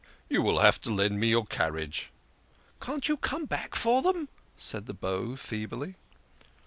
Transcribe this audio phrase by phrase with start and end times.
[0.31, 2.09] "You will have to lend me your carriage."
[2.81, 5.93] "Can't you come back for them?" said the Beau feebly.